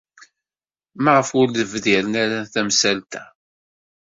Maɣef 1.03 1.29
ur 1.39 1.47
d-bdiren 1.49 2.13
ara 2.23 2.37
tamsalt-a? 2.53 3.23